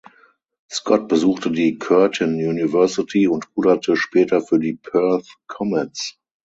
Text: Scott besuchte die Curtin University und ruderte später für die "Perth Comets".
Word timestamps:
Scott 0.71 1.07
besuchte 1.09 1.51
die 1.51 1.77
Curtin 1.77 2.33
University 2.33 3.27
und 3.27 3.47
ruderte 3.55 3.95
später 3.95 4.41
für 4.41 4.57
die 4.57 4.73
"Perth 4.73 5.29
Comets". 5.45 6.17